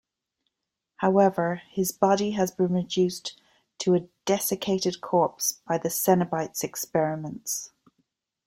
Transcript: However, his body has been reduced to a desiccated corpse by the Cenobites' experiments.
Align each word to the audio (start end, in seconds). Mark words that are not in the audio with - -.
However, 0.95 1.61
his 1.69 1.91
body 1.91 2.31
has 2.31 2.49
been 2.49 2.73
reduced 2.73 3.39
to 3.77 3.93
a 3.93 4.07
desiccated 4.25 4.99
corpse 4.99 5.61
by 5.67 5.77
the 5.77 5.89
Cenobites' 5.91 6.63
experiments. 6.63 7.69